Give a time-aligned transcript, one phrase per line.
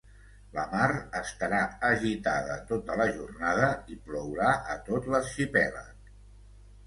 [0.53, 0.85] La mar
[1.19, 1.57] estarà
[1.89, 6.11] agitada tota la jornada i plourà a tot l’arxipèlag.